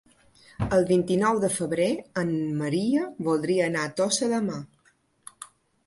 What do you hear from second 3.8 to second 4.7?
a Tossa de Mar.